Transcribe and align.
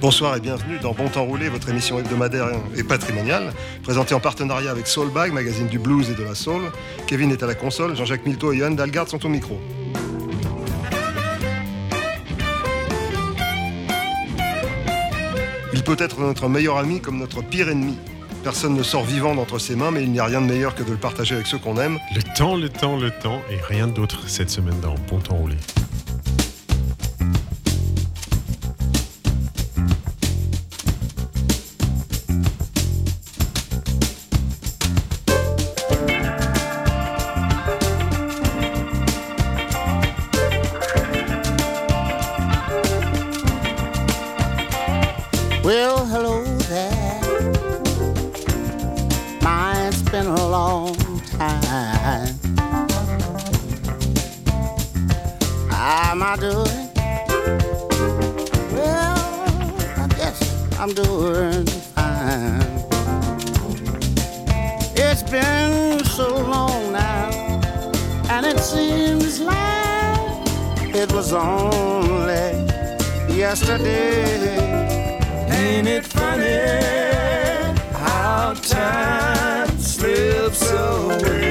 Bonsoir 0.00 0.36
et 0.36 0.40
bienvenue 0.40 0.78
dans 0.78 0.92
Bon 0.92 1.08
Temps 1.08 1.24
Roulé, 1.24 1.48
votre 1.48 1.68
émission 1.70 1.98
hebdomadaire 1.98 2.50
et 2.76 2.84
patrimoniale, 2.84 3.52
présentée 3.82 4.14
en 4.14 4.20
partenariat 4.20 4.70
avec 4.70 4.86
Soulbag, 4.86 5.32
magazine 5.32 5.66
du 5.66 5.80
blues 5.80 6.08
et 6.08 6.14
de 6.14 6.22
la 6.22 6.36
soul. 6.36 6.62
Kevin 7.08 7.32
est 7.32 7.42
à 7.42 7.48
la 7.48 7.56
console, 7.56 7.96
Jean-Jacques 7.96 8.24
Milto 8.24 8.52
et 8.52 8.58
Johan 8.58 8.70
Dalgard 8.70 9.08
sont 9.08 9.26
au 9.26 9.28
micro. 9.28 9.60
Il 15.72 15.82
peut 15.82 15.96
être 15.98 16.20
notre 16.20 16.48
meilleur 16.48 16.78
ami 16.78 17.00
comme 17.00 17.18
notre 17.18 17.42
pire 17.42 17.68
ennemi. 17.68 17.98
Personne 18.44 18.74
ne 18.74 18.84
sort 18.84 19.04
vivant 19.04 19.34
d'entre 19.34 19.58
ses 19.58 19.74
mains, 19.74 19.90
mais 19.90 20.04
il 20.04 20.12
n'y 20.12 20.20
a 20.20 20.26
rien 20.26 20.40
de 20.40 20.46
meilleur 20.46 20.76
que 20.76 20.84
de 20.84 20.92
le 20.92 20.96
partager 20.96 21.34
avec 21.34 21.48
ceux 21.48 21.58
qu'on 21.58 21.76
aime. 21.76 21.98
Le 22.14 22.22
temps, 22.36 22.54
le 22.54 22.68
temps, 22.68 22.96
le 22.96 23.10
temps, 23.10 23.42
et 23.50 23.58
rien 23.60 23.88
d'autre 23.88 24.28
cette 24.28 24.50
semaine 24.50 24.78
dans 24.80 24.94
Bon 25.10 25.18
Temps 25.18 25.34
Roulé. 25.34 25.56
I'm 60.88 60.94
doing 60.94 61.66
fine. 61.66 62.62
It's 64.96 65.22
been 65.22 66.02
so 66.04 66.34
long 66.34 66.92
now, 66.92 67.28
and 68.30 68.46
it 68.46 68.58
seems 68.58 69.38
like 69.38 70.48
it 70.94 71.12
was 71.12 71.34
only 71.34 72.64
yesterday. 73.36 74.56
Ain't 75.50 75.88
it 75.88 76.06
funny 76.06 76.56
how 77.92 78.54
time 78.54 79.68
slips 79.78 80.70
away? 80.70 81.47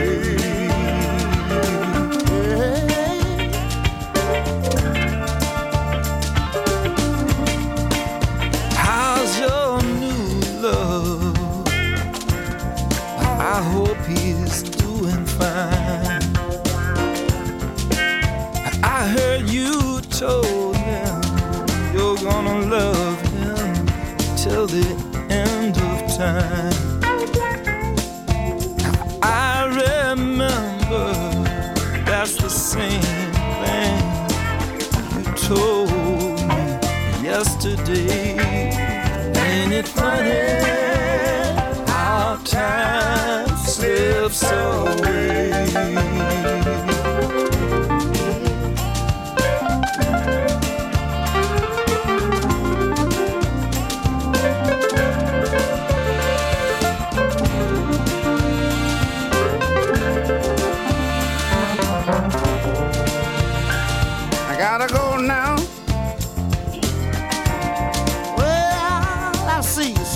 Yesterday. 37.88 38.72
Ain't 39.36 39.74
it 39.74 39.88
funny 39.88 40.32
how 41.88 42.40
time 42.44 43.58
slips 43.58 44.44
away? 44.52 46.17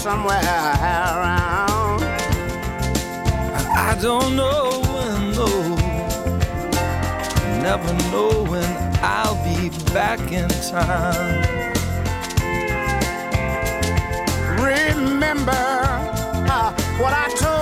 Somewhere 0.01 0.41
around. 0.41 2.01
I 3.78 3.95
don't 4.01 4.35
know 4.35 4.81
when, 4.94 5.31
though. 5.34 5.75
Never 7.62 7.94
know 8.09 8.44
when 8.50 8.66
I'll 9.03 9.38
be 9.44 9.69
back 9.94 10.19
in 10.31 10.50
time. 10.72 11.44
Remember 14.57 15.51
uh, 16.50 16.73
what 16.97 17.13
I 17.13 17.28
told 17.38 17.60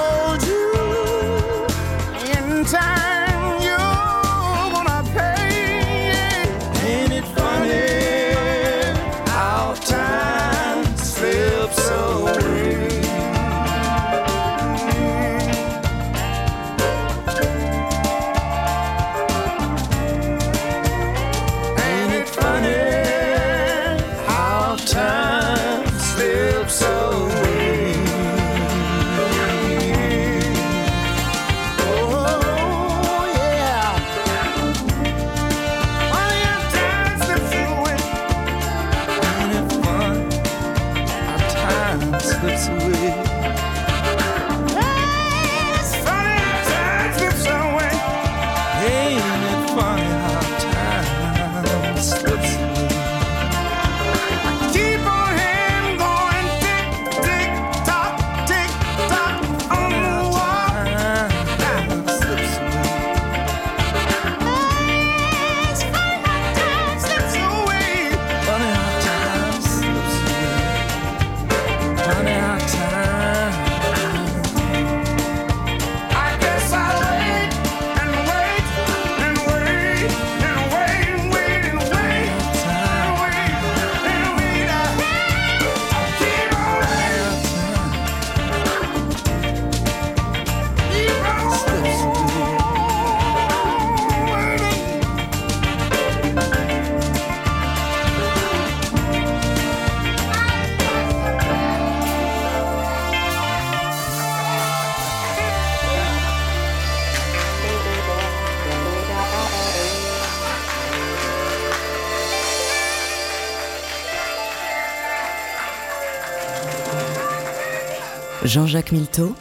Jean-Jacques 118.49 118.91
Milteau. 118.93 119.35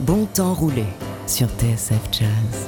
Bon 0.00 0.26
temps 0.26 0.52
roulé 0.52 0.82
sur 1.28 1.46
TSF 1.46 2.00
Jazz. 2.10 2.67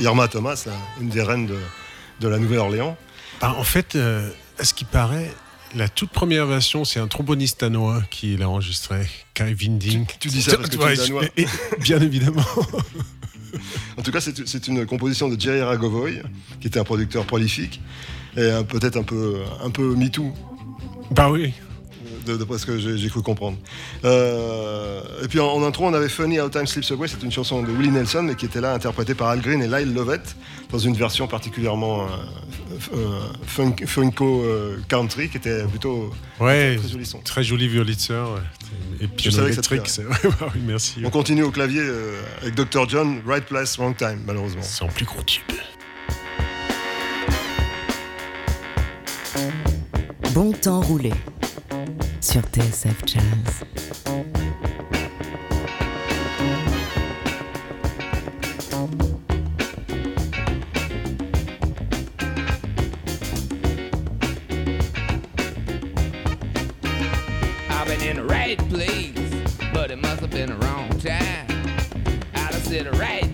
Irma 0.00 0.28
Thomas, 0.28 0.66
une 1.00 1.08
des 1.08 1.22
reines 1.22 1.46
de, 1.46 1.58
de 2.20 2.28
la 2.28 2.38
Nouvelle-Orléans. 2.38 2.96
Bah, 3.40 3.54
en 3.56 3.64
fait, 3.64 3.96
euh, 3.96 4.28
à 4.58 4.64
ce 4.64 4.74
qui 4.74 4.84
paraît, 4.84 5.30
la 5.74 5.88
toute 5.88 6.10
première 6.10 6.46
version, 6.46 6.84
c'est 6.84 7.00
un 7.00 7.06
tromboniste 7.06 7.60
danois 7.60 8.02
qui 8.10 8.36
l'a 8.36 8.48
enregistré, 8.48 9.06
Kai 9.34 9.54
Winding. 9.60 10.06
Tu- 10.06 10.18
tu 10.18 10.28
dis 10.28 10.42
ça 10.42 10.56
parce 10.56 10.68
que 10.70 10.76
tu 10.76 10.82
es 10.82 10.96
danois. 10.96 11.24
et- 11.36 11.42
et- 11.42 11.46
Bien 11.80 12.00
évidemment. 12.00 12.44
En 13.98 14.02
tout 14.02 14.12
cas, 14.12 14.20
c'est 14.20 14.46
c'est 14.46 14.68
une 14.68 14.86
composition 14.86 15.28
de 15.28 15.38
Jerry 15.38 15.60
Ragovoy, 15.60 16.22
qui 16.60 16.68
était 16.68 16.78
un 16.78 16.84
producteur 16.84 17.26
prolifique 17.26 17.80
et 18.36 18.40
euh, 18.40 18.62
peut-être 18.62 18.96
un 18.96 19.02
peu, 19.02 19.40
un 19.62 19.70
peu 19.70 19.96
MeToo, 19.96 20.32
bah 21.10 21.28
oui. 21.30 21.52
De- 22.26 22.36
d'après 22.36 22.58
ce 22.58 22.66
que 22.66 22.78
j'ai 22.96 23.08
cru 23.08 23.22
comprendre. 23.22 23.58
Euh, 24.04 25.02
et 25.24 25.28
puis 25.28 25.40
en, 25.40 25.46
en 25.48 25.62
intro, 25.64 25.86
on 25.86 25.94
avait 25.94 26.08
Funny 26.08 26.40
How 26.40 26.48
Time 26.48 26.66
Slips 26.66 26.90
Away, 26.92 27.08
c'est 27.08 27.22
une 27.22 27.32
chanson 27.32 27.62
de 27.62 27.70
Willie 27.70 27.90
Nelson, 27.90 28.22
mais 28.22 28.34
qui 28.34 28.46
était 28.46 28.60
là 28.60 28.72
interprétée 28.74 29.14
par 29.14 29.28
Al 29.28 29.40
Green 29.40 29.62
et 29.62 29.68
Lyle 29.68 29.94
Lovett, 29.94 30.36
dans 30.70 30.78
une 30.78 30.94
version 30.94 31.26
particulièrement 31.26 32.02
euh, 32.02 32.06
euh, 32.94 33.20
funk- 33.46 33.86
funko 33.86 34.42
euh, 34.44 34.78
country, 34.88 35.28
qui 35.28 35.36
était 35.38 35.64
plutôt 35.64 36.10
Ouais, 36.40 36.76
très 36.76 36.88
joli 36.88 37.06
son. 37.06 37.18
très 37.20 37.42
joli 37.44 37.68
violitseur. 37.68 38.34
ouais. 38.34 38.40
Et 39.02 39.30
ça 39.30 39.40
te 39.42 39.46
électrique. 39.46 39.88
c'est- 39.88 40.04
ouais, 40.04 40.16
bah 40.40 40.48
oui, 40.54 40.60
merci. 40.66 41.00
On 41.04 41.10
continue 41.10 41.42
au 41.42 41.50
clavier 41.50 41.80
euh, 41.82 42.20
avec 42.42 42.54
Dr. 42.54 42.88
John, 42.88 43.20
Right 43.26 43.44
Place, 43.44 43.76
Wrong 43.78 43.96
Time, 43.96 44.20
malheureusement. 44.26 44.62
C'est 44.62 44.84
en 44.84 44.88
plus 44.88 45.04
gros 45.06 45.22
tube. 45.22 45.42
Bon 50.34 50.52
temps 50.52 50.80
roulé 50.80 51.12
sur 52.20 52.42
TSF 52.42 53.06
Jazz. 53.06 53.64
I've 67.70 67.86
been 67.86 68.02
in 68.02 68.16
the 68.16 68.24
right 68.24 68.58
place, 68.68 69.70
but 69.72 69.90
it 69.90 69.96
must 69.96 70.20
have 70.20 70.30
been 70.30 70.50
the 70.50 70.56
wrong 70.56 70.90
time. 70.98 71.46
I'd 72.34 72.54
have 72.54 72.66
said 72.66 72.84
the 72.84 72.92
right 72.98 73.29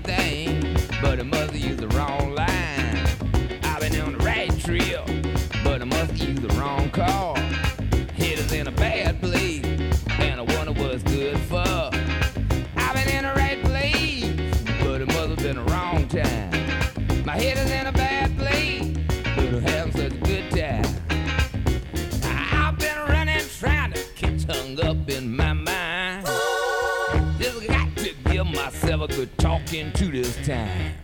good 29.77 29.93
talking 29.93 29.93
to 29.93 30.11
this 30.11 30.37
time. 30.47 30.95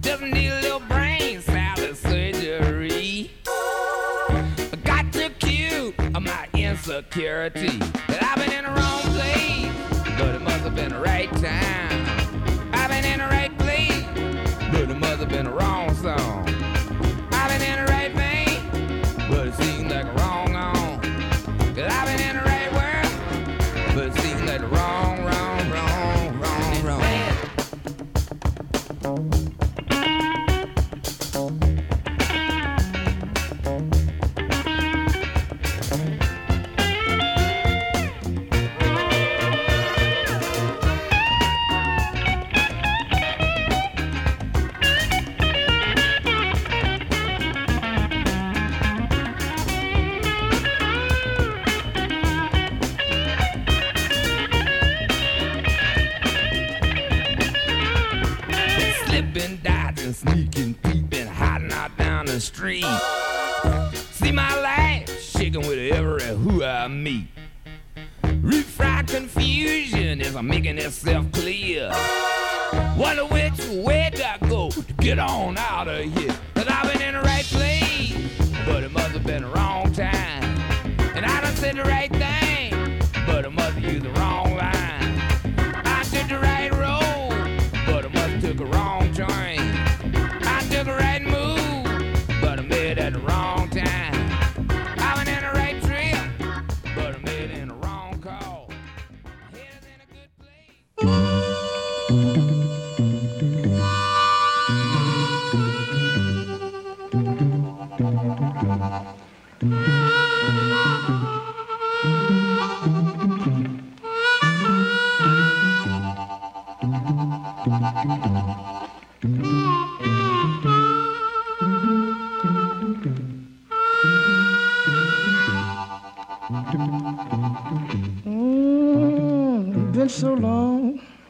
Just 0.00 0.22
need 0.22 0.48
a 0.48 0.60
little 0.60 0.80
brain 0.80 1.40
salad 1.40 1.96
surgery. 1.96 3.30
I 3.46 4.78
got 4.84 5.12
to 5.12 5.30
cure 5.30 5.92
my 6.12 6.48
insecurity. 6.54 7.80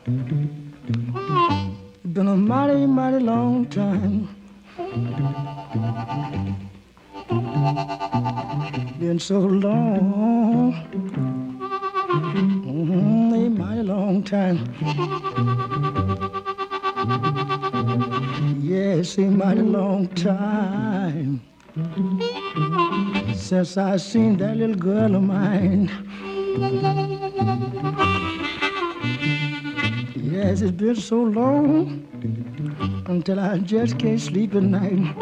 Been 0.07 0.69
a 2.29 2.37
mighty, 2.37 2.85
mighty 2.85 3.21
long 3.21 3.65
time. 3.67 4.29
Been 8.99 9.19
so 9.19 9.39
long. 9.41 10.75
Mm, 12.35 13.47
a 13.47 13.49
mighty 13.49 13.83
long 13.83 14.23
time. 14.23 14.59
Yes, 18.61 19.17
a 19.17 19.23
mighty 19.23 19.63
long 19.63 20.09
time. 20.09 21.41
Since 23.35 23.79
I 23.79 23.97
seen 23.97 24.37
that 24.37 24.59
little 24.59 24.77
girl 24.77 25.15
of 25.15 25.23
mine. 25.23 27.14
Yes, 30.47 30.61
it's 30.61 30.73
been 30.73 30.97
so 30.97 31.23
long 31.23 32.07
until 33.07 33.41
I 33.41 33.57
just 33.61 33.99
can't 33.99 34.21
sleep 34.21 34.55
at 34.55 34.63
night. 34.63 35.17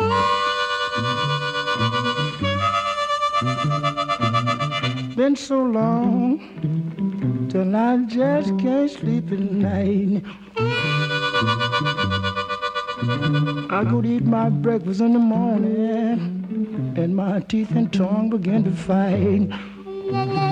Been 5.14 5.36
so 5.36 5.62
long 5.62 6.40
till 7.48 7.76
I 7.76 7.98
just 8.08 8.58
can't 8.58 8.90
sleep 8.90 9.30
at 9.30 9.38
night. 9.38 10.24
I 13.70 13.84
go 13.88 14.02
to 14.02 14.08
eat 14.08 14.24
my 14.24 14.48
breakfast 14.50 15.00
in 15.00 15.12
the 15.12 15.20
morning, 15.20 16.94
and 16.96 17.14
my 17.14 17.38
teeth 17.38 17.70
and 17.70 17.92
tongue 17.92 18.30
begin 18.30 18.64
to 18.64 18.72
fight. 18.72 20.51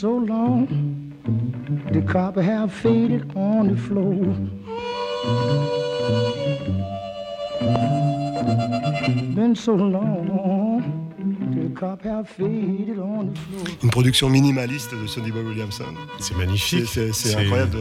So 0.00 0.18
long. 0.18 0.66
The 1.92 2.00
carpet 2.04 2.44
have 2.44 2.72
faded 2.72 3.24
on 3.34 3.68
the 3.68 3.76
floor. 3.76 4.14
Been 9.34 9.54
so 9.56 9.74
long. 9.74 10.82
The 11.52 11.74
carpet 11.78 12.10
have 12.10 12.28
faded 12.28 12.98
on 12.98 13.32
the 13.32 13.38
floor. 13.38 13.64
Une 13.82 13.90
production 13.90 14.28
minimaliste 14.28 14.92
de 14.94 15.06
Sonny 15.06 15.30
Boy 15.30 15.42
Williamson. 15.44 15.84
C'est 16.20 16.36
magnifique. 16.36 16.86
C'est 16.86 17.34
incroyable 17.36 17.72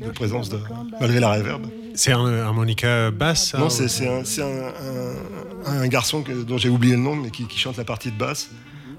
de, 0.00 0.06
de 0.06 0.10
présence 0.12 0.48
de, 0.48 0.58
malgré 1.00 1.20
la 1.20 1.30
réverb. 1.30 1.62
C'est 1.94 2.12
un 2.12 2.26
harmonica 2.40 3.10
basse 3.10 3.54
Non, 3.54 3.66
ou- 3.66 3.70
c'est 3.70 4.08
un, 4.08 4.24
c'est 4.24 4.42
un- 4.42 5.66
un- 5.66 5.80
un 5.82 5.88
garçon 5.88 6.22
que- 6.22 6.42
dont 6.42 6.56
j'ai 6.56 6.70
oublié 6.70 6.94
le 6.96 7.02
nom, 7.02 7.14
mais 7.16 7.30
qui, 7.30 7.46
qui 7.46 7.58
chante 7.58 7.76
la 7.76 7.84
partie 7.84 8.10
de 8.10 8.16
basse. 8.18 8.50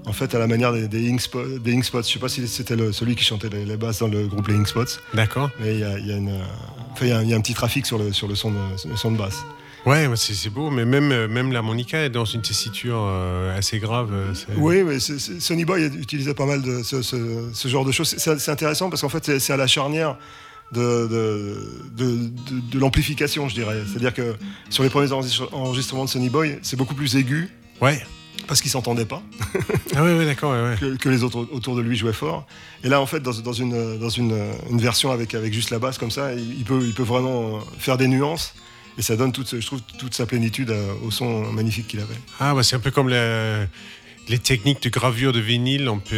En 0.06 0.12
fait, 0.12 0.34
à 0.34 0.38
la 0.38 0.46
manière 0.46 0.72
des, 0.72 0.86
des 0.86 1.10
Ink 1.10 1.20
Spots. 1.20 1.58
Des 1.60 1.72
Ink 1.74 1.84
Spots. 1.84 2.02
Je 2.02 2.12
sais 2.12 2.18
pas 2.18 2.28
si 2.28 2.46
c'était 2.46 2.76
celui 2.92 3.16
qui 3.16 3.24
chantait 3.24 3.48
les, 3.48 3.64
les 3.64 3.76
basses 3.76 4.00
dans 4.00 4.08
le 4.08 4.26
groupe 4.26 4.48
Les 4.48 4.54
Ink 4.54 4.68
Spots, 4.68 5.00
D'accord. 5.14 5.50
mais 5.60 5.74
il 5.74 5.80
y 5.80 5.84
a, 5.84 5.98
il 5.98 6.06
y 6.06 6.12
a 6.12 6.16
une, 6.16 6.32
enfin, 6.92 7.06
il 7.06 7.08
y 7.08 7.12
a 7.12 7.18
un- 7.18 7.22
il 7.22 7.30
y 7.30 7.34
a 7.34 7.36
un 7.36 7.40
petit 7.40 7.54
trafic 7.54 7.86
sur 7.86 7.98
le, 7.98 8.12
sur 8.12 8.28
le, 8.28 8.34
son, 8.34 8.50
de, 8.50 8.56
le 8.88 8.96
son 8.96 9.12
de 9.12 9.16
basse. 9.16 9.42
Ouais, 9.86 10.08
c'est 10.16 10.48
beau, 10.50 10.70
mais 10.70 10.84
même, 10.86 11.12
euh, 11.12 11.28
même 11.28 11.52
l'harmonica 11.52 12.02
est 12.02 12.08
dans 12.10 12.24
une 12.24 12.40
tessiture 12.42 12.98
euh, 13.06 13.56
assez 13.58 13.78
grave. 13.78 14.08
euh, 14.12 14.32
Oui, 14.56 14.82
mais 14.82 14.98
Sonny 14.98 15.64
Boy 15.66 15.84
utilisait 15.86 16.32
pas 16.34 16.46
mal 16.46 16.62
de 16.62 16.82
ce, 16.82 17.02
ce- 17.02 17.50
ce 17.52 17.68
genre 17.68 17.84
de 17.84 17.92
choses. 17.92 18.14
C'est 18.16 18.48
intéressant 18.50 18.88
parce 18.90 19.02
qu'en 19.02 19.10
fait, 19.10 19.38
c'est- 19.38 19.52
à 19.52 19.56
la 19.58 19.66
charnière 19.66 20.16
de, 20.72 20.80
de, 21.06 21.56
de, 21.96 22.16
de- 22.16 22.60
de 22.72 22.78
l'amplification, 22.78 23.48
je 23.50 23.54
dirais. 23.54 23.76
C'est-à-dire 23.86 24.14
que 24.14 24.34
sur 24.70 24.82
les 24.82 24.88
premiers 24.90 25.12
enregistre- 25.12 25.48
enregistrements 25.52 26.06
de 26.06 26.10
Sonny 26.10 26.30
Boy, 26.30 26.58
c'est 26.62 26.76
beaucoup 26.76 26.94
plus 26.94 27.14
aigu 27.16 27.48
Ouais. 27.82 28.02
Parce 28.46 28.60
qu'il 28.60 28.70
s'entendait 28.70 29.04
pas. 29.06 29.22
Ah 29.96 30.02
ouais, 30.04 30.14
ouais, 30.16 30.26
d'accord, 30.26 30.52
ouais, 30.52 30.70
ouais. 30.70 30.76
que, 30.78 30.96
que 30.96 31.08
les 31.08 31.22
autres 31.22 31.46
autour 31.52 31.76
de 31.76 31.80
lui 31.82 31.96
jouaient 31.96 32.12
fort. 32.12 32.46
Et 32.82 32.88
là, 32.88 33.00
en 33.00 33.06
fait, 33.06 33.20
dans, 33.20 33.32
dans 33.32 33.52
une, 33.52 33.98
dans 33.98 34.08
une, 34.08 34.38
une 34.70 34.80
version 34.80 35.10
avec, 35.10 35.34
avec 35.34 35.52
juste 35.52 35.70
la 35.70 35.78
basse 35.78 35.98
comme 35.98 36.10
ça, 36.10 36.32
il, 36.34 36.58
il 36.58 36.64
peut, 36.64 36.80
il 36.84 36.92
peut 36.94 37.02
vraiment 37.02 37.60
faire 37.78 37.96
des 37.96 38.08
nuances. 38.08 38.54
Et 38.98 39.02
ça 39.02 39.16
donne, 39.16 39.32
toute, 39.32 39.58
je 39.60 39.66
trouve, 39.66 39.80
toute 39.98 40.14
sa 40.14 40.24
plénitude 40.26 40.70
à- 40.70 41.04
au 41.04 41.10
son 41.10 41.50
magnifique 41.52 41.88
qu'il 41.88 42.00
avait. 42.00 42.14
Ah, 42.38 42.54
bah, 42.54 42.62
c'est 42.62 42.76
un 42.76 42.80
peu 42.80 42.90
comme 42.92 43.08
les 43.08 44.38
techniques 44.38 44.82
de 44.82 44.88
gravure 44.88 45.32
de 45.32 45.40
vinyle 45.40 45.90
pu- 46.04 46.14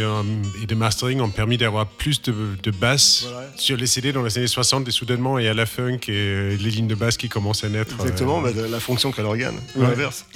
et 0.61 0.65
de 0.65 0.75
mastering 0.75 1.19
ont 1.19 1.29
permis 1.29 1.57
d'avoir 1.57 1.85
plus 1.87 2.21
de, 2.21 2.33
de 2.63 2.71
basses 2.71 3.25
Voilà. 3.29 3.47
sur 3.57 3.75
les 3.77 3.85
CD 3.87 4.13
dans 4.13 4.21
les 4.23 4.37
années 4.37 4.47
60 4.47 4.87
et 4.87 4.91
soudainement 4.91 5.39
il 5.39 5.45
y 5.45 5.47
a 5.49 5.53
la 5.53 5.65
funk 5.65 5.99
et 6.07 6.11
euh, 6.11 6.55
les 6.57 6.69
lignes 6.71 6.87
de 6.87 6.95
basse 6.95 7.17
qui 7.17 7.27
commencent 7.29 7.63
à 7.65 7.69
naître. 7.69 7.95
Exactement, 7.99 8.45
euh, 8.45 8.51
bah, 8.53 8.61
la 8.69 8.79
fonction 8.79 9.11
qu'a 9.11 9.23
l'organe, 9.23 9.57
ou 9.75 9.81
Ouais. 9.81 9.87
l'inverse. 9.89 10.25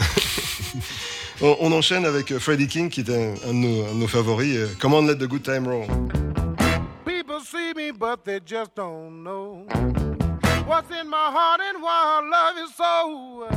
on, 1.42 1.58
on 1.60 1.72
enchaîne 1.72 2.06
avec 2.06 2.32
euh, 2.32 2.40
Freddie 2.40 2.68
King, 2.68 2.90
qui 2.90 3.02
est 3.02 3.10
un, 3.10 3.34
un 3.50 3.54
de, 3.54 3.58
nos, 3.58 3.86
un 3.86 3.94
de 3.94 4.00
nos 4.00 4.08
favoris. 4.08 4.56
euh, 4.56 4.68
Come 4.80 4.94
on, 4.94 5.06
let 5.06 5.16
the 5.16 5.28
good 5.28 5.44
time 5.44 5.68
roll. 5.68 5.86
People 7.06 7.40
see 7.44 7.74
me, 7.76 7.92
but 7.92 8.24
they 8.26 8.40
just 8.46 8.76
don't 8.76 9.24
know 9.24 9.66
what's 10.68 10.90
in 10.92 11.08
my 11.10 11.30
heart 11.32 11.60
and 11.62 11.82
why 11.82 12.20
I 12.20 12.22
love 12.30 12.58
you 12.58 12.68
so. 12.76 13.48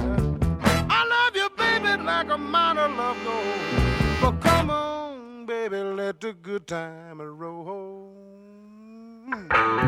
I 0.90 1.04
love 1.06 1.34
you, 1.36 1.48
baby, 1.56 2.02
like 2.02 2.30
a 2.30 2.38
minor 2.38 2.88
love 2.88 3.16
goes. 3.24 4.20
But 4.20 4.40
come 4.40 4.70
on, 4.70 5.46
baby, 5.46 5.76
let 5.78 6.20
the 6.20 6.32
good 6.34 6.66
time 6.66 7.20
roll. 7.20 8.10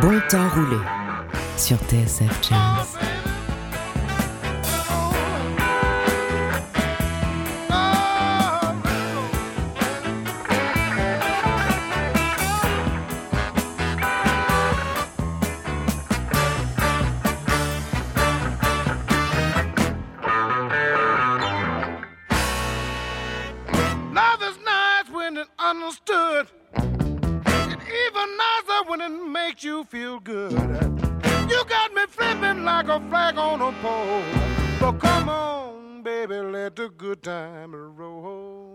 Bon 0.00 0.20
temps 0.28 0.48
roulé 0.54 0.78
sur 1.56 1.76
TSF 1.88 2.42
Jazz. 2.42 2.50
Love 2.50 3.35
makes 29.56 29.64
you 29.64 29.84
feel 29.84 30.20
good. 30.20 30.52
You 30.52 31.64
got 31.64 31.94
me 31.94 32.02
flipping 32.08 32.64
like 32.64 32.88
a 32.88 33.00
flag 33.08 33.38
on 33.38 33.62
a 33.62 33.72
pole. 33.80 34.22
But 34.78 35.00
come 35.00 35.30
on, 35.30 36.02
baby, 36.02 36.36
let 36.36 36.76
the 36.76 36.90
good 36.90 37.22
time 37.22 37.74
roll. 37.74 38.66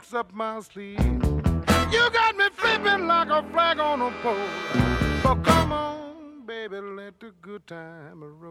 tricks 0.00 0.14
up 0.14 0.32
my 0.32 0.60
sleeve. 0.60 0.98
You 1.92 2.10
got 2.10 2.36
me 2.36 2.44
flipping 2.54 3.06
like 3.06 3.28
a 3.28 3.42
flag 3.52 3.78
on 3.78 4.00
a 4.00 4.10
pole. 4.22 4.36
So 5.22 5.36
come 5.36 5.72
on, 5.72 6.46
baby, 6.46 6.80
let 6.80 7.20
the 7.20 7.32
good 7.42 7.66
time 7.66 8.22
roll. 8.40 8.49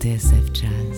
TSF 0.00 0.50
Jazz. 0.54 0.89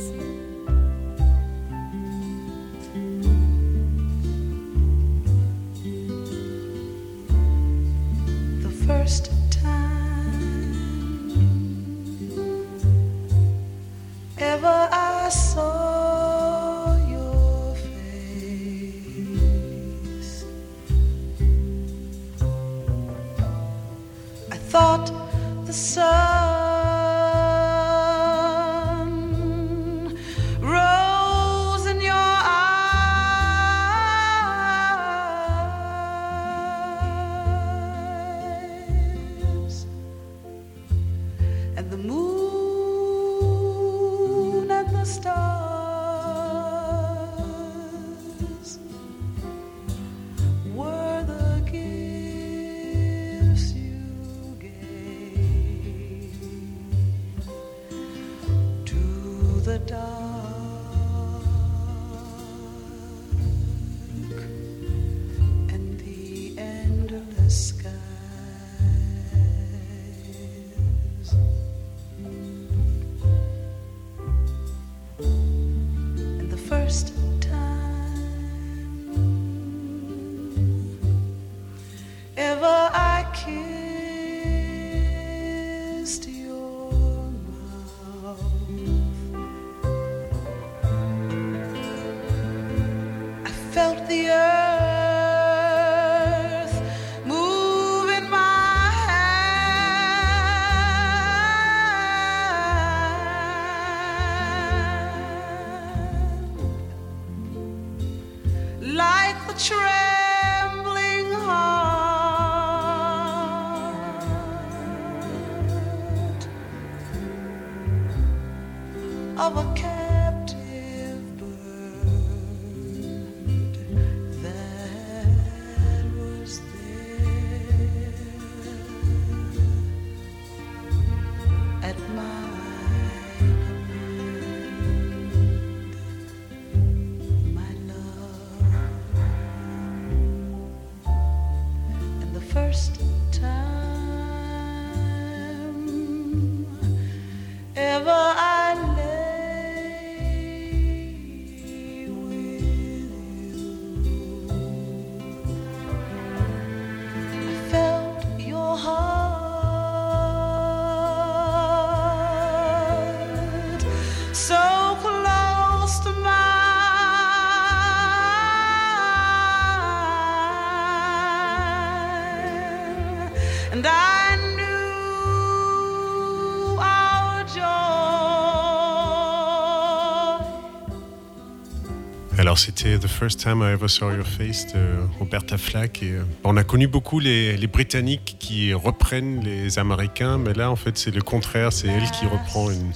Alors 182.53 182.59
c'était 182.59 182.99
The 182.99 183.07
First 183.07 183.41
Time 183.41 183.63
I 183.63 183.73
Ever 183.73 183.89
Saw 183.89 184.13
Your 184.13 184.27
Face 184.27 184.67
de 184.75 184.79
Roberta 185.19 185.57
Flack. 185.57 186.03
Et, 186.03 186.11
euh, 186.11 186.23
on 186.45 186.59
a 186.59 186.65
connu 186.65 186.87
beaucoup 186.87 187.19
les, 187.19 187.57
les 187.57 187.67
Britanniques 187.67 188.37
qui 188.39 188.75
reprennent 188.75 189.43
les 189.43 189.79
Américains, 189.79 190.37
mais 190.37 190.53
là 190.53 190.71
en 190.71 190.77
fait 190.77 190.99
c'est 190.99 191.13
le 191.13 191.23
contraire, 191.23 191.73
c'est 191.73 191.89
elle 191.89 192.11
qui 192.11 192.27
reprend 192.27 192.71
une, 192.71 192.93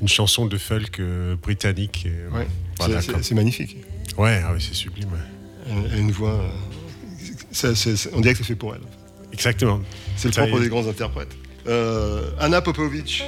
une 0.00 0.06
chanson 0.06 0.46
de 0.46 0.56
folk 0.56 1.00
euh, 1.00 1.34
britannique. 1.34 2.06
Et, 2.06 2.10
Ouais, 2.32 2.46
voilà, 2.78 3.02
c'est- 3.02 3.10
comme- 3.10 3.36
magnifique. 3.36 3.78
Ouais, 4.16 4.40
ah 4.46 4.52
oui, 4.54 4.60
c'est 4.64 4.74
sublime. 4.76 5.08
ouais. 5.08 5.18
Elle, 5.68 5.86
elle 5.86 5.92
a 5.92 6.00
une 6.02 6.12
voix. 6.12 6.40
euh, 7.64 7.74
on 8.12 8.20
dirait 8.20 8.34
que 8.34 8.38
c'est 8.38 8.44
fait 8.44 8.54
pour 8.54 8.76
elle. 8.76 8.82
Exactement. 9.32 9.80
C'est 10.14 10.28
le 10.28 10.34
propre 10.34 10.58
est. 10.58 10.62
des 10.62 10.68
grands 10.68 10.86
interprètes. 10.86 11.36
Euh, 11.66 12.30
Anna 12.38 12.60
Popovic 12.62 13.24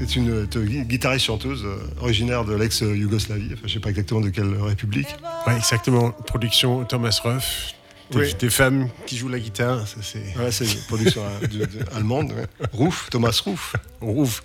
est 0.00 0.16
une 0.16 0.30
euh, 0.30 0.46
gui- 0.46 0.84
guitariste-chanteuse 0.84 1.62
euh, 1.64 1.76
originaire 2.00 2.44
de 2.44 2.54
l'ex-Yougoslavie. 2.54 3.50
Enfin, 3.52 3.60
je 3.62 3.68
ne 3.68 3.72
sais 3.74 3.80
pas 3.80 3.90
exactement 3.90 4.20
de 4.20 4.30
quelle 4.30 4.54
république. 4.60 5.08
Ouais, 5.46 5.56
exactement. 5.56 6.10
Production 6.10 6.84
Thomas 6.84 7.18
Ruff. 7.24 7.72
Des, 8.10 8.18
Oui. 8.18 8.34
des 8.38 8.50
femmes 8.50 8.88
qui 9.06 9.16
jouent 9.16 9.30
la 9.30 9.38
guitare, 9.38 9.88
ça 9.88 9.96
c'est. 10.02 10.18
Ouais, 10.38 10.52
c'est 10.52 10.66
une 10.66 10.80
production 10.88 11.22
euh, 11.24 11.46
de- 11.46 11.64
de- 11.64 11.96
allemande. 11.96 12.32
ouais. 12.32 12.44
Roof, 12.72 13.08
Thomas 13.10 13.40
Roof. 13.44 13.74
Roof. 14.02 14.42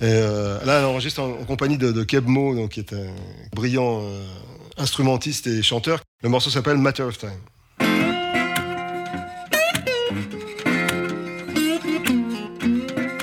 Et, 0.00 0.04
euh, 0.04 0.64
là, 0.64 0.78
elle 0.78 0.84
enregistre 0.84 1.20
en, 1.20 1.30
en 1.32 1.44
compagnie 1.44 1.78
de, 1.78 1.90
de 1.90 2.04
Keb 2.04 2.26
Mo, 2.28 2.54
donc, 2.54 2.70
qui 2.70 2.80
est 2.80 2.92
un 2.92 3.06
brillant 3.56 4.02
euh, 4.04 4.24
instrumentiste 4.76 5.48
et 5.48 5.62
chanteur. 5.64 6.00
Le 6.22 6.28
morceau 6.28 6.48
s'appelle 6.50 6.78
Matter 6.78 7.02
of 7.02 7.18
Time. 7.18 7.30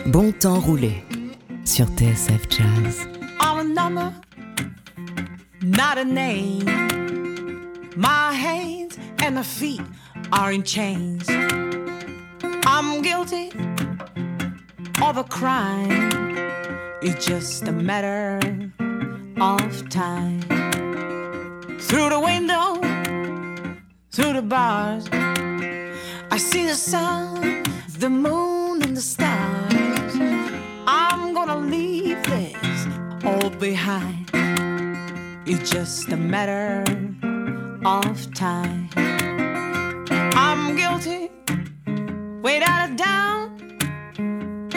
Bon 0.06 0.32
temps 0.32 0.60
roulé 0.60 1.04
sur 1.70 1.86
TSF 1.86 2.50
Jazz. 2.50 3.08
I'm 3.40 3.60
a 3.60 3.64
number, 3.64 4.12
not 5.62 6.00
a 6.00 6.04
name. 6.04 6.66
My 7.96 8.34
hands 8.34 8.98
and 9.20 9.36
my 9.36 9.44
feet 9.44 9.82
are 10.32 10.52
in 10.52 10.64
chains. 10.64 11.30
I'm 12.66 13.04
guilty 13.04 13.52
of 15.04 15.18
a 15.18 15.24
crime. 15.24 16.10
It's 17.04 17.24
just 17.24 17.68
a 17.68 17.72
matter 17.72 18.40
of 19.40 19.90
time. 19.90 20.42
Through 21.88 22.10
the 22.10 22.20
window, 22.20 22.82
through 24.12 24.34
the 24.34 24.42
bars, 24.42 25.08
I 26.32 26.38
see 26.38 26.66
the 26.66 26.74
sun, 26.74 27.64
the 28.00 28.10
moon, 28.10 28.82
and 28.82 28.98
the 28.98 29.02
stars. 29.02 29.49
All 33.50 33.60
behind. 33.60 34.30
It's 35.46 35.70
just 35.70 36.12
a 36.12 36.18
matter 36.18 36.84
of 37.86 38.34
time. 38.34 38.90
I'm 40.36 40.76
guilty, 40.76 41.32
without 42.42 42.90
a 42.90 42.96
doubt, 42.96 43.50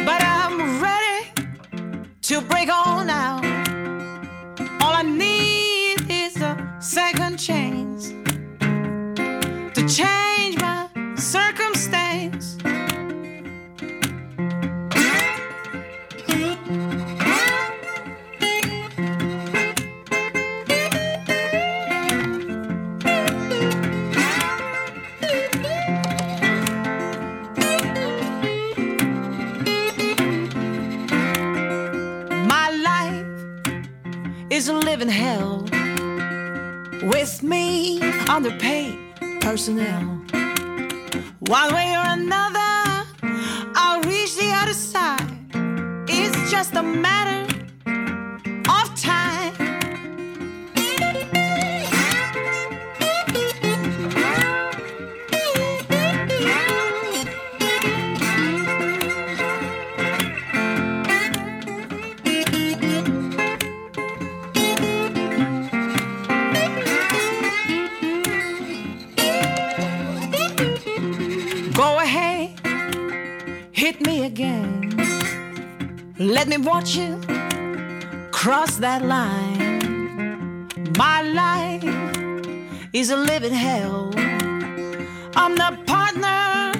but 0.06 0.22
I'm 0.22 0.80
ready 0.80 1.30
to 2.22 2.40
break 2.40 2.68
on 2.70 3.10
out. 3.10 3.44
All 4.82 4.94
I 4.94 5.02
need 5.02 6.10
is 6.10 6.36
a 6.40 6.76
second 6.80 7.38
chance 7.38 8.12
is 34.52 34.68
a 34.68 34.74
living 34.74 35.08
hell 35.08 35.66
with 37.04 37.42
me 37.42 38.02
underpaid 38.28 38.98
personnel. 39.40 40.02
One 41.40 41.74
way 41.74 41.96
or 41.96 42.04
another, 42.20 43.06
I'll 43.74 44.02
reach 44.02 44.36
the 44.36 44.52
other 44.52 44.74
side. 44.74 45.38
It's 46.06 46.50
just 46.50 46.74
a 46.74 46.82
matter 46.82 47.51
Let 76.22 76.46
me 76.46 76.56
watch 76.56 76.94
you 76.94 77.20
cross 78.30 78.76
that 78.76 79.04
line. 79.04 80.68
My 80.96 81.20
life 81.20 81.82
is 82.92 83.10
a 83.10 83.16
living 83.16 83.52
hell. 83.52 84.12
I'm 85.34 85.56
the 85.56 85.76
partner, 85.84 86.72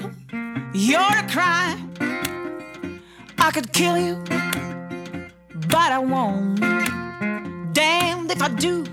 you're 0.73 1.17
a 1.17 1.27
crime. 1.29 1.91
I 3.37 3.51
could 3.51 3.73
kill 3.73 3.97
you, 3.97 4.15
but 5.67 5.91
I 5.91 5.99
won't. 5.99 6.61
Damned 7.73 8.31
if 8.31 8.41
I 8.41 8.47
do, 8.47 8.85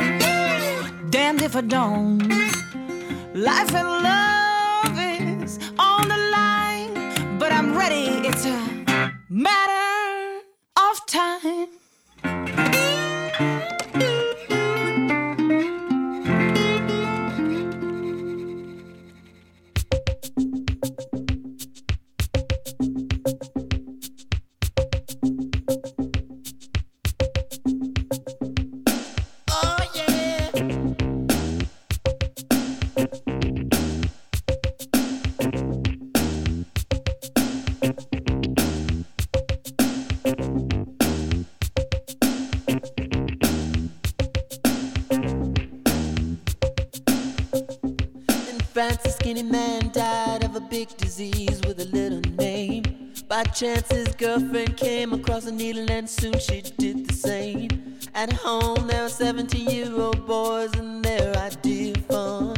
damned 1.10 1.42
if 1.42 1.54
I 1.54 1.60
don't. 1.60 2.28
Life 3.34 3.72
and 3.72 3.88
love 4.10 4.98
is 4.98 5.60
on 5.78 6.08
the 6.08 6.18
line, 6.38 7.38
but 7.38 7.52
I'm 7.52 7.78
ready. 7.78 8.26
It's 8.26 8.44
a 8.46 9.14
matter 9.28 9.79
big 50.80 50.96
disease 50.96 51.60
with 51.66 51.78
a 51.78 51.84
little 51.94 52.22
name. 52.36 53.12
By 53.28 53.42
chance, 53.42 53.86
his 53.90 54.08
girlfriend 54.14 54.78
came 54.78 55.12
across 55.12 55.44
a 55.44 55.52
needle, 55.52 55.90
and 55.90 56.08
soon 56.08 56.38
she 56.38 56.62
did 56.78 57.06
the 57.06 57.12
same. 57.12 57.98
At 58.14 58.32
home, 58.32 58.86
there 58.86 59.02
were 59.02 59.10
17 59.10 59.68
year 59.68 59.92
old 59.94 60.26
boys, 60.26 60.72
and 60.76 61.04
their 61.04 61.36
idea 61.36 61.92
of 61.92 62.06
fun 62.06 62.56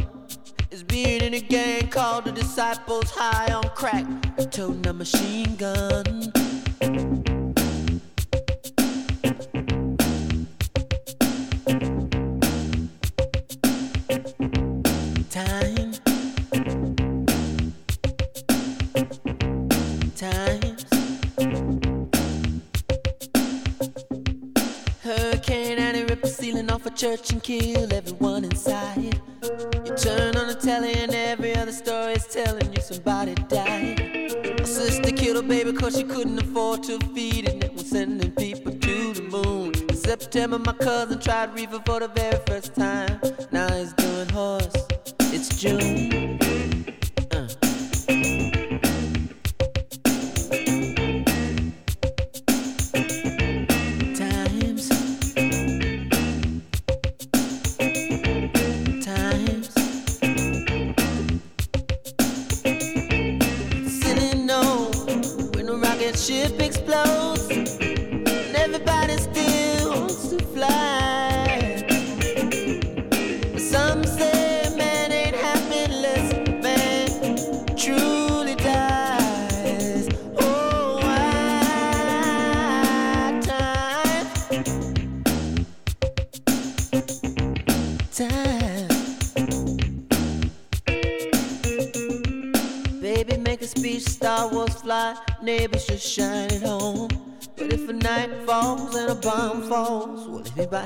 is 0.71 0.83
being 0.83 1.21
in 1.21 1.33
a 1.33 1.41
gang 1.41 1.89
called 1.89 2.23
the 2.23 2.31
Disciples 2.31 3.11
High 3.11 3.53
on 3.53 3.67
Crack, 3.75 4.05
toting 4.51 4.87
a 4.87 4.93
machine 4.93 5.57
gun. 5.57 6.32
She 35.93 36.03
couldn't 36.03 36.39
afford 36.39 36.83
to 36.83 36.99
feed 37.13 37.47
it. 37.47 37.63
And 37.63 37.73
was 37.73 37.89
sending 37.89 38.31
people 38.31 38.71
to 38.71 39.13
the 39.13 39.21
moon. 39.21 39.73
In 39.89 39.95
September, 39.95 40.59
my 40.59 40.73
cousin 40.73 41.19
tried 41.19 41.53
reefer 41.53 41.81
for 41.85 41.99
the 41.99 42.07
very 42.07 42.39
first 42.47 42.52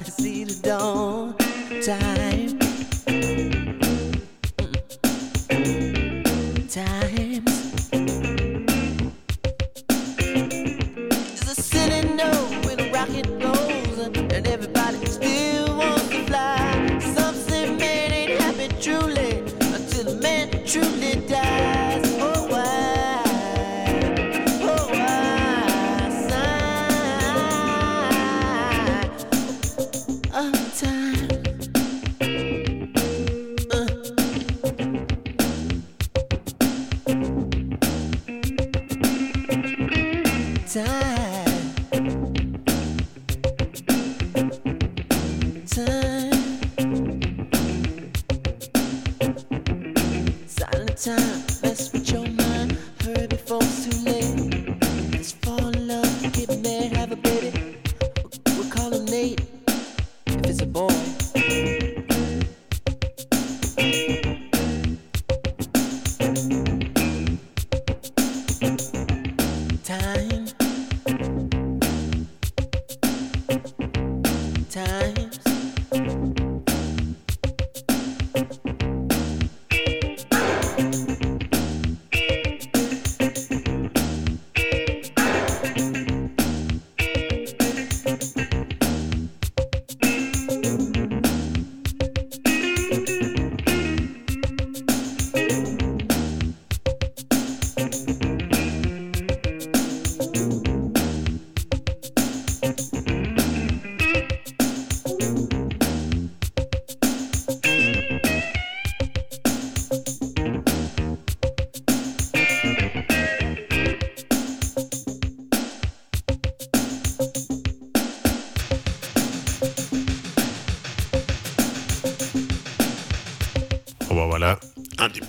see 0.05 0.26
Time. 40.77 41.06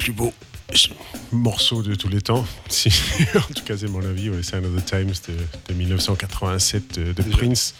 Plus 0.09 0.15
beaux 0.15 0.33
morceaux 1.33 1.83
de 1.83 1.95
tous 1.95 2.09
les 2.09 2.23
temps. 2.23 2.45
Si, 2.69 2.89
en 3.35 3.53
tout 3.55 3.65
cas, 3.65 3.77
c'est 3.77 3.89
mon 3.89 4.05
avis. 4.05 4.31
Ouais, 4.31 4.43
Sign 4.43 4.65
of 4.65 4.83
the 4.83 4.85
Times 4.85 5.13
de, 5.29 5.73
de 5.73 5.79
1987 5.79 6.99
de, 6.99 7.13
de 7.13 7.23
Prince. 7.23 7.75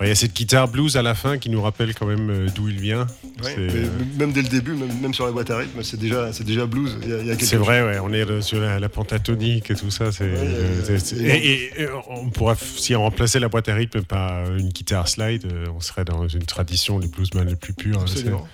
Il 0.00 0.08
y 0.08 0.10
a 0.10 0.14
cette 0.14 0.34
guitare 0.34 0.68
blues 0.68 0.96
à 0.96 1.02
la 1.02 1.14
fin 1.14 1.38
qui 1.38 1.50
nous 1.50 1.60
rappelle 1.62 1.94
quand 1.94 2.06
même 2.06 2.30
euh, 2.30 2.46
d'où 2.54 2.68
il 2.68 2.80
vient. 2.80 3.06
Ouais, 3.42 3.54
C'est- 3.54 3.58
mais 3.58 3.88
même 4.18 4.32
dès 4.32 4.42
le 4.42 4.48
début, 4.48 4.72
même, 4.72 5.00
même 5.00 5.14
sur 5.14 5.26
la 5.26 5.32
boîte 5.32 5.50
à 5.50 5.58
rythme, 5.58 5.82
c'est 5.82 5.98
déjà, 5.98 6.32
c'est 6.32 6.44
déjà 6.44 6.66
blues. 6.66 6.96
C'est 7.40 7.56
vrai, 7.56 7.82
ouais, 7.82 7.98
on 8.02 8.12
est 8.12 8.28
euh, 8.28 8.40
sur 8.40 8.58
la, 8.60 8.80
la 8.80 8.88
pentatonique 8.88 9.70
et 9.70 9.74
tout 9.74 9.90
ça. 9.90 10.10
c'est- 10.12 10.24
euh, 10.24 10.82
c'est- 10.84 10.98
c'est- 10.98 11.16
et- 11.22 11.52
et, 11.52 11.82
et, 11.82 11.84
euh, 11.84 11.90
on 12.08 12.30
pourra, 12.30 12.56
si 12.56 12.94
on 12.96 13.02
remplaçait 13.02 13.38
la 13.40 13.48
boîte 13.48 13.68
à 13.68 13.74
rythme 13.74 14.02
par 14.02 14.50
une 14.56 14.68
guitare 14.70 15.08
slide, 15.08 15.44
euh, 15.52 15.66
on 15.76 15.80
serait 15.80 16.04
dans 16.04 16.26
une 16.26 16.44
tradition 16.44 16.98
des 16.98 17.08
bluesman 17.08 17.46
les 17.46 17.56
plus 17.56 17.72
purs. 17.74 18.00
Absolument. 18.00 18.48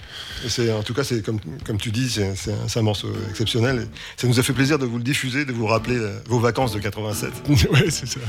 Et 0.45 0.49
c'est, 0.49 0.71
en 0.73 0.83
tout 0.83 0.95
cas, 0.95 1.05
c'est 1.05 1.23
comme, 1.25 1.41
comme 1.64 1.79
tu 1.79 1.91
dis, 1.91 2.09
c'est, 2.11 2.35
c'est 2.37 2.53
un, 2.53 2.69
c'est 2.69 2.79
un 2.79 2.83
morceau 2.83 3.09
exceptionnel. 3.31 3.87
Ça 4.17 4.27
nous 4.27 4.38
a 4.38 4.43
fait 4.43 4.53
plaisir 4.53 4.79
de 4.79 4.87
vous 4.87 4.99
le 4.99 5.05
diffuser, 5.05 5.45
de 5.45 5.53
vous 5.53 5.67
rappeler 5.67 5.78
euh, 5.88 6.21
vos 6.27 6.38
vacances 6.38 6.73
de 6.73 6.79
87. 6.79 7.31
ouais, 7.49 7.91
c'est 7.91 8.07
ça. 8.07 8.21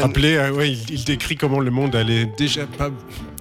Euh, 0.00 0.50
ouais, 0.52 0.70
il, 0.70 0.90
il 0.90 1.04
décrit 1.04 1.36
comment 1.36 1.60
le 1.60 1.70
monde 1.70 1.94
allait 1.96 2.26
déjà 2.38 2.66
pas 2.66 2.90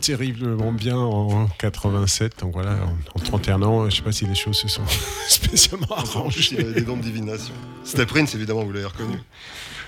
terriblement 0.02 0.72
bien 0.72 0.98
en 0.98 1.48
87. 1.60 2.40
Donc 2.40 2.54
voilà, 2.54 2.72
en, 3.16 3.20
en 3.20 3.24
31 3.24 3.62
ans, 3.64 3.90
je 3.90 3.98
sais 3.98 4.02
pas 4.02 4.12
si 4.12 4.26
les 4.26 4.36
choses 4.36 4.58
se 4.58 4.68
sont 4.68 4.84
spécialement 5.28 5.96
arrangées. 5.96 6.50
il 6.52 6.58
y 6.58 6.62
avait 6.62 6.74
des 6.74 6.82
dons 6.82 6.98
de 6.98 7.04
divination. 7.04 7.54
C'était 7.84 8.06
Prince, 8.06 8.36
évidemment, 8.36 8.64
vous 8.64 8.72
l'avez 8.72 8.86
reconnu. 8.86 9.18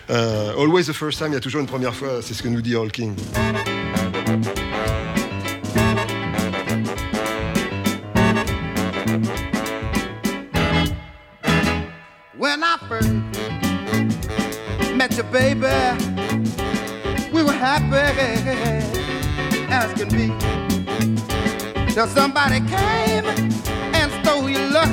Euh, 0.10 0.54
always 0.58 0.86
the 0.86 0.94
first 0.94 1.20
time, 1.20 1.30
il 1.30 1.34
y 1.34 1.38
a 1.38 1.40
toujours 1.40 1.62
une 1.62 1.68
première 1.68 1.96
fois, 1.96 2.22
c'est 2.22 2.34
ce 2.34 2.44
que 2.44 2.50
nous 2.50 2.62
dit 2.62 2.76
Hall 2.76 2.92
King. 2.92 3.14
Baby, 15.32 15.66
we 17.32 17.42
were 17.42 17.54
happy 17.54 17.96
as 19.70 19.94
can 19.94 20.10
be. 20.10 20.28
Till 21.94 22.08
somebody 22.08 22.60
came 22.68 23.26
and 23.96 24.12
stole 24.22 24.50
your 24.50 24.70
love 24.72 24.90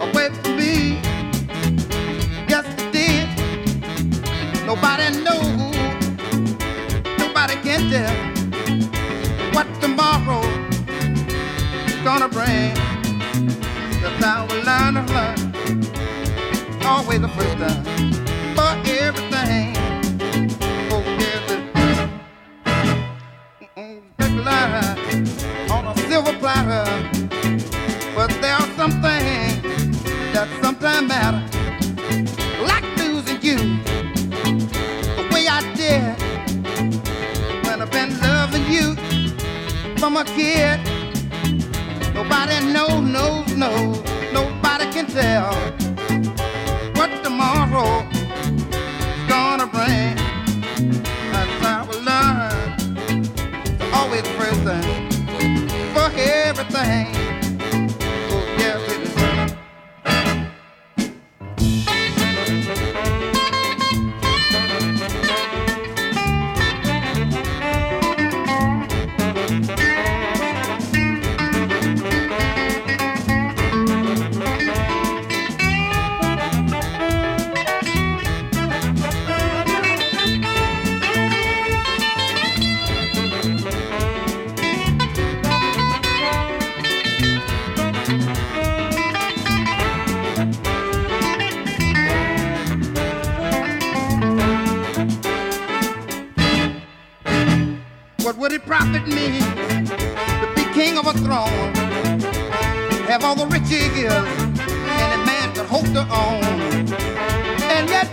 away 0.00 0.28
from 0.28 0.56
me. 0.58 1.00
Yes, 2.46 2.66
it 2.78 2.92
did. 2.92 3.28
Nobody 4.66 5.16
knows, 5.24 5.76
nobody 7.18 7.54
can 7.64 7.90
tell 7.90 8.14
what 9.54 9.66
tomorrow's 9.80 10.46
gonna 12.04 12.28
bring. 12.28 12.74
Cause 14.02 14.20
now 14.20 14.46
we 14.50 14.60
learn 14.62 14.94
to 14.94 15.04
learn 15.14 15.44
always 16.84 17.20
the 17.20 17.28
first 17.28 17.56
time 17.56 17.83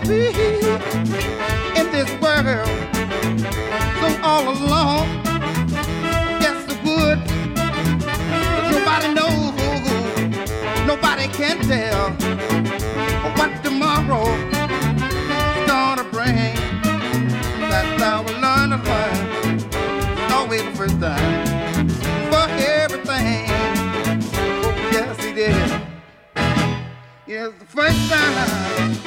be 0.06 0.26
in 1.78 1.90
this 1.92 2.10
world 2.20 2.68
so 4.00 4.08
all 4.22 4.48
alone. 4.48 5.08
Yes, 6.40 6.66
it 6.68 6.78
would, 6.84 7.18
nobody 8.72 9.08
knows, 9.14 9.54
nobody 10.86 11.28
can 11.28 11.58
tell 11.60 12.10
what 13.36 13.62
tomorrow's 13.62 14.42
gonna 15.66 16.04
bring. 16.10 16.56
That's 17.70 18.02
how 18.02 18.22
we 18.22 18.32
learn 18.34 18.70
to 18.70 18.78
learn 18.78 20.32
always 20.32 20.64
the 20.64 20.72
first 20.72 21.00
time 21.00 21.88
for 22.30 22.46
everything. 22.60 23.46
Oh, 24.64 24.74
yes, 24.92 25.24
he 25.24 25.32
did. 25.32 25.82
Yes, 27.26 27.50
the 27.58 27.66
first 27.66 28.10
time, 28.10 29.01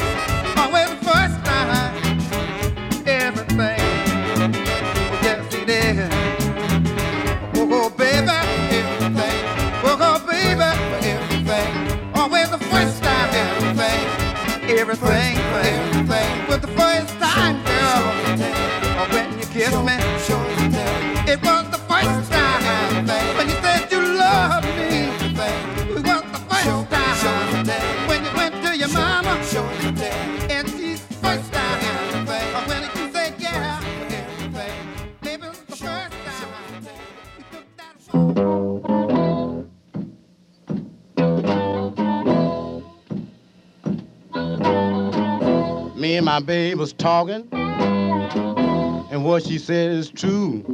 my 46.36 46.42
babe 46.42 46.78
was 46.78 46.92
talking, 46.92 47.48
and 47.54 49.24
what 49.24 49.42
she 49.42 49.58
said 49.58 49.92
is 49.92 50.10
true. 50.10 50.66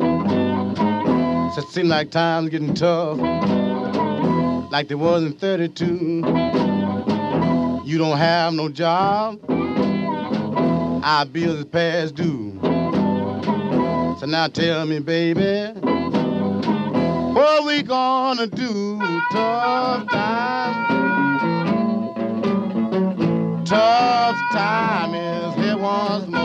Said 1.54 1.66
seem 1.70 1.88
like 1.88 2.10
times 2.10 2.50
getting 2.50 2.74
tough, 2.74 3.20
like 4.72 4.88
they 4.88 4.96
was 4.96 5.24
in 5.24 5.34
32. 5.34 6.24
You 7.86 7.98
don't 8.00 8.18
have 8.18 8.54
no 8.56 8.70
job, 8.70 9.40
our 11.04 11.28
bills 11.28 11.60
is 11.60 11.66
past 11.66 12.16
due. 12.16 12.58
So 14.20 14.26
now 14.26 14.48
tell 14.48 14.88
me, 14.88 14.98
baby, 14.98 15.80
what 17.36 17.66
we 17.68 17.84
gonna 17.84 18.48
do? 18.48 19.00
Tough 19.32 20.10
time, 20.10 20.96
tough 23.64 24.36
time 24.54 25.14
is 25.14 25.41
once 25.82 26.28
more. 26.28 26.42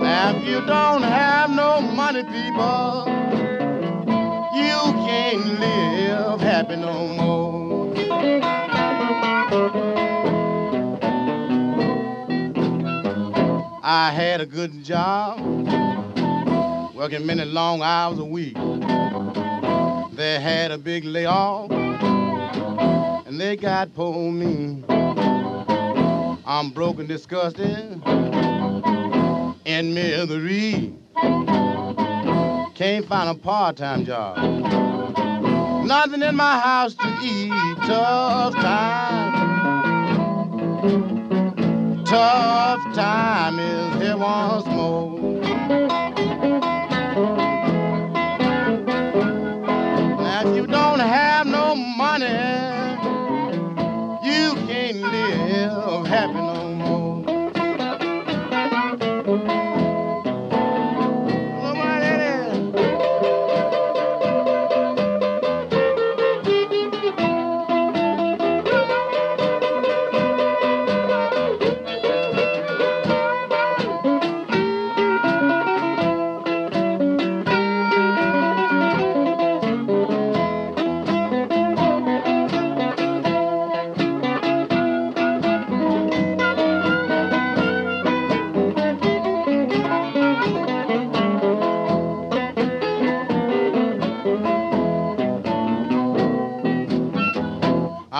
Now, 0.00 0.36
if 0.36 0.44
you 0.46 0.60
don't 0.66 1.02
have 1.02 1.50
no 1.50 1.80
money, 1.80 2.22
people, 2.24 3.04
you 4.54 4.78
can't 5.06 5.58
live 5.58 6.40
happy 6.40 6.76
no 6.76 7.08
more. 7.08 7.94
I 13.86 14.10
had 14.10 14.40
a 14.40 14.46
good 14.46 14.84
job, 14.84 15.40
working 16.94 17.24
many 17.26 17.44
long 17.44 17.82
hours 17.82 18.18
a 18.18 18.24
week. 18.24 18.56
They 20.16 20.38
had 20.40 20.70
a 20.70 20.78
big 20.78 21.04
layoff, 21.04 21.70
and 23.34 23.40
they 23.40 23.56
got 23.56 23.92
poor 23.94 24.30
me. 24.30 24.84
I'm 26.46 26.70
broke 26.70 27.00
and 27.00 27.08
disgusted 27.08 28.00
in 29.64 29.92
misery. 29.92 30.94
Can't 32.76 33.04
find 33.06 33.28
a 33.28 33.34
part-time 33.34 34.04
job. 34.04 34.38
Nothing 35.84 36.22
in 36.22 36.36
my 36.36 36.60
house 36.60 36.94
to 36.94 37.08
eat. 37.24 37.50
Tough 37.88 38.54
time. 38.54 39.34
Tough 42.04 42.94
time 42.94 43.58
is 43.58 44.00
here 44.00 44.16
once 44.16 44.66
more. 44.66 45.18
Now 50.20 50.48
if 50.48 50.54
you 50.54 50.68
don't 50.68 51.00
have 51.00 51.48
no 51.48 51.74
money, 51.74 52.63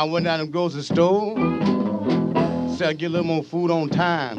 I 0.04 0.06
went 0.06 0.24
down 0.26 0.38
to 0.40 0.44
the 0.44 0.50
grocery 0.52 0.82
store, 0.82 1.34
said 2.76 2.88
I'd 2.90 2.98
get 2.98 3.06
a 3.06 3.08
little 3.08 3.24
more 3.26 3.42
food 3.42 3.70
on 3.70 3.88
time. 3.88 4.36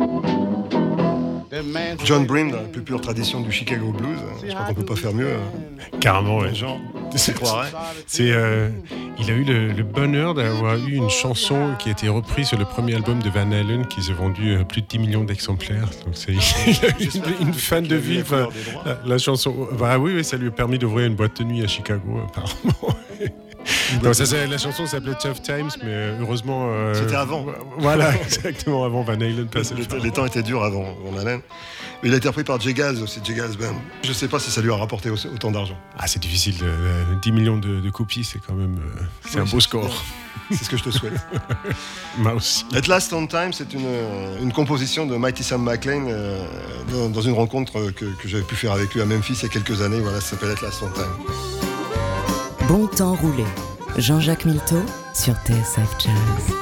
That 1.50 1.64
man 1.66 1.98
John 2.04 2.26
Breen, 2.28 2.52
dans 2.52 2.58
la 2.62 2.68
plus 2.68 2.84
pure 2.84 3.02
tradition 3.02 3.42
du 3.42 3.52
Chicago 3.52 3.92
Blues. 3.92 4.20
Je 4.46 4.52
crois 4.54 4.66
qu'on 4.68 4.74
peut 4.76 4.86
pas 4.86 4.96
faire 4.96 5.14
mieux. 5.14 5.28
hein. 5.34 5.98
Carrément, 6.00 6.38
ouais. 6.38 6.54
Genre, 6.54 6.78
C'est-. 7.16 7.34
C'est, 8.06 8.32
euh, 8.32 8.70
il 9.18 9.32
a 9.32 9.34
eu 9.34 9.44
le, 9.44 9.72
le 9.72 9.84
bonheur 9.84 10.34
d'avoir 10.36 10.76
eu 10.78 10.94
une 10.98 11.10
chanson 11.10 11.72
qui 11.80 11.90
a 11.90 11.94
été 11.94 12.10
reprise 12.10 12.50
sur 12.50 12.60
le 12.60 12.66
premier 12.66 12.94
album 12.96 13.24
de 13.24 13.30
Van 13.30 13.50
Halen 13.52 13.88
qui 13.88 14.04
s'est 14.04 14.14
vendu 14.14 14.52
euh, 14.52 14.64
plus 14.66 14.82
de 14.82 14.88
10 14.88 15.00
millions 15.00 15.24
d'exemplaires. 15.24 15.90
Donc 16.06 16.14
c'est 16.16 16.34
il 16.68 16.86
a 16.86 16.90
eu 17.00 17.10
une, 17.42 17.48
une 17.48 17.54
fan 17.54 17.88
de 17.88 17.96
vie. 17.96 18.22
la 19.06 19.18
chanson, 19.18 19.68
bah 19.80 19.98
oui, 19.98 20.12
oui, 20.16 20.24
ça 20.24 20.38
lui 20.38 20.50
a 20.50 20.52
permis 20.52 20.78
d'ouvrir 20.78 21.08
une 21.08 21.16
boîte 21.16 21.40
de 21.40 21.46
nuit 21.46 21.64
à 21.64 21.68
Chicago 21.68 22.20
apparemment. 22.28 22.85
Non, 24.04 24.14
ça, 24.14 24.26
c'est- 24.26 24.48
la 24.48 24.58
chanson 24.58 24.86
s'appelait 24.86 25.14
Tough 25.16 25.42
Times, 25.42 25.70
mais 25.84 25.90
euh, 25.90 26.18
heureusement. 26.22 26.68
euh, 26.72 26.94
C'était 26.94 27.16
avant. 27.16 27.46
Voilà, 27.78 28.16
exactement 28.22 28.84
avant 28.86 29.04
Van 29.04 29.14
Halen 29.14 29.48
passe. 29.48 29.74
Les, 29.74 30.00
les 30.00 30.12
temps 30.12 30.26
étaient 30.26 30.44
durs 30.44 30.64
avant 30.64 30.86
Van 31.04 31.18
Halen. 31.20 31.42
Il 32.04 32.14
a 32.14 32.18
été 32.18 32.28
repris 32.28 32.44
par 32.44 32.58
Gals 32.60 33.02
aussi, 33.02 33.20
Gals 33.22 33.56
Band. 33.58 33.76
Je 34.04 34.14
sais 34.14 34.28
pas 34.28 34.40
si 34.40 34.52
ça 34.52 34.62
lui 34.62 34.72
a 34.72 34.76
rapporté 34.76 35.10
au- 35.10 35.16
autant 35.34 35.52
d'argent. 35.52 35.78
Ah, 35.98 36.08
c'est 36.08 36.22
difficile. 36.22 36.58
de- 36.58 36.64
de- 36.66 37.20
10 37.22 37.32
millions 37.32 37.58
de, 37.58 37.80
de 37.82 37.90
copies, 37.90 38.24
c'est 38.24 38.40
quand 38.40 38.54
même. 38.54 38.78
euh, 38.78 39.02
c'est 39.28 39.40
Oui, 39.40 39.48
un 39.48 39.52
beau 39.52 39.60
score. 39.60 40.04
C'est 40.52 40.64
ce 40.66 40.70
que 40.70 40.78
je 40.78 40.84
te 40.84 40.92
souhaite. 40.92 41.14
Moi 42.18 42.34
aussi. 42.34 42.66
At 42.76 42.88
Last 42.88 43.12
on 43.14 43.26
Time, 43.28 43.52
c'est 43.54 43.74
une, 43.74 43.86
euh, 43.86 44.42
une 44.42 44.54
composition 44.54 45.06
de 45.08 45.16
Mighty 45.16 45.44
Sam 45.44 45.64
McLean 45.64 46.06
euh, 46.08 46.46
dans, 46.92 47.10
dans 47.10 47.22
une 47.22 47.34
rencontre 47.34 47.80
euh, 47.80 47.92
que, 47.92 48.06
que 48.06 48.28
j'avais 48.28 48.44
pu 48.44 48.56
faire 48.56 48.72
avec 48.74 48.94
lui 48.94 49.02
à 49.02 49.06
Memphis 49.06 49.34
il 49.34 49.44
y 49.44 49.46
a 49.46 49.50
quelques 49.50 49.82
années. 49.82 50.00
Voilà, 50.02 50.22
ça 50.22 50.32
s'appelle 50.32 50.52
At 50.52 50.62
Last 50.62 50.84
on 50.84 50.90
Time. 50.92 51.06
Bon 52.68 52.88
temps 52.88 53.16
roulé. 53.16 53.44
Jean-Jacques 53.98 54.46
Milteau 54.46 54.84
sur 55.14 55.34
TSF 55.46 55.98
Jazz. 56.00 56.54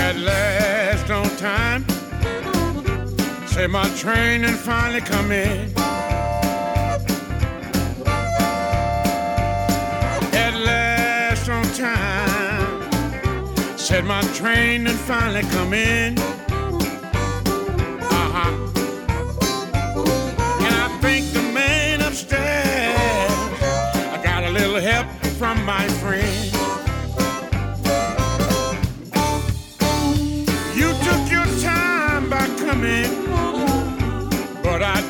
At 0.00 0.16
last 0.16 1.10
on 1.10 1.28
time, 1.36 1.86
say 3.46 3.66
my 3.68 3.88
train 3.96 4.44
and 4.44 4.56
finally 4.56 5.00
come 5.00 5.30
in. 5.30 5.72
At 10.34 10.54
last 10.64 11.48
on 11.48 11.64
time, 11.74 12.82
said 13.76 14.04
my 14.04 14.22
train 14.34 14.86
and 14.88 14.98
finally 14.98 15.42
come 15.52 15.72
in. 15.74 16.33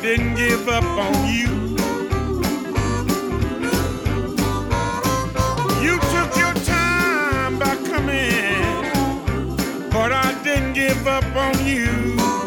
Didn't 0.04 0.34
give 0.34 0.68
up 0.68 0.84
on 0.84 1.14
you. 1.32 1.48
You 5.82 5.98
took 6.12 6.36
your 6.36 6.52
time 6.62 7.58
by 7.58 7.74
coming, 7.88 8.82
but 9.90 10.12
I 10.12 10.38
didn't 10.44 10.74
give 10.74 11.06
up 11.06 11.24
on 11.34 11.66
you. 11.66 12.43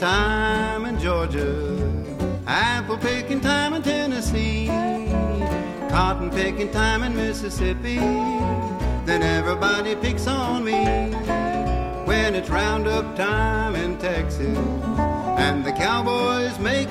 Time 0.00 0.86
in 0.86 0.98
Georgia, 0.98 1.76
apple 2.46 2.96
picking 2.96 3.38
time 3.38 3.74
in 3.74 3.82
Tennessee, 3.82 4.66
cotton 5.90 6.30
picking 6.30 6.70
time 6.70 7.02
in 7.02 7.14
Mississippi, 7.14 7.96
then 9.04 9.22
everybody 9.22 9.94
picks 9.94 10.26
on 10.26 10.64
me. 10.64 11.10
When 12.06 12.34
it's 12.34 12.48
roundup 12.48 13.14
time 13.14 13.74
in 13.74 13.98
Texas, 13.98 14.56
and 15.36 15.62
the 15.66 15.72
cowboys 15.72 16.58
make 16.58 16.88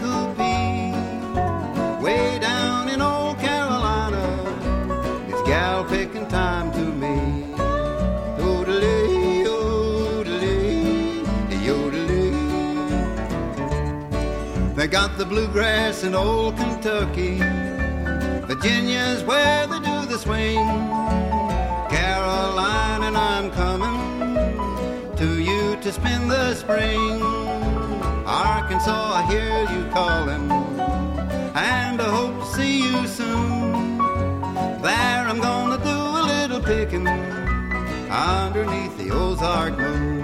got 14.90 15.20
the 15.20 15.26
bluegrass 15.26 16.04
in 16.04 16.16
old 16.16 16.58
Kentucky. 16.58 17.38
Virginia's 18.48 19.24
where 19.24 19.68
they 19.68 19.80
do 19.80 20.06
the 20.08 20.18
swing. 20.18 20.66
Caroline 21.90 23.04
and 23.04 23.16
I'm 23.16 23.52
coming 23.52 25.16
to 25.16 25.40
you 25.40 25.76
to 25.82 25.92
spend 25.92 26.32
the 26.32 26.56
spring. 26.56 27.22
Arkansas, 28.26 29.14
I 29.14 29.22
hear 29.30 29.62
you 29.74 29.88
calling, 29.92 30.52
and 31.56 32.02
I 32.02 32.10
hope 32.10 32.40
to 32.40 32.46
see 32.56 32.82
you 32.82 33.06
soon. 33.08 34.00
There 34.82 35.24
I'm 35.30 35.40
gonna 35.40 35.78
do 35.78 35.98
a 36.22 36.24
little 36.34 36.62
picking 36.62 37.08
underneath 37.08 38.98
the 38.98 39.12
Ozark 39.12 39.78
moon. 39.78 40.19